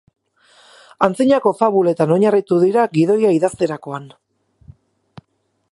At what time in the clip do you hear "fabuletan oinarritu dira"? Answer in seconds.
1.59-2.85